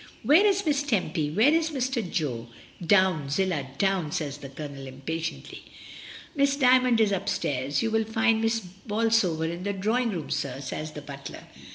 [0.23, 2.01] "Where is Miss Tempy, where is Mr.
[2.11, 2.47] Jo?
[2.83, 5.61] Down, Zillah— down!" says the Colonel, impatiently,
[6.35, 10.93] "Miss D)rmond is upstairs; you will find Miss Bolsover in the drawing room, sir," says
[10.93, 11.43] the butler.